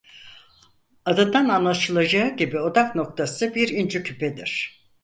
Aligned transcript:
Adından 1.05 1.49
anlaşılacağı 1.49 2.35
gibi 2.37 2.59
odak 2.59 2.95
noktası 2.95 3.55
bir 3.55 3.69
inci 3.69 4.03
küpedir. 4.03 4.81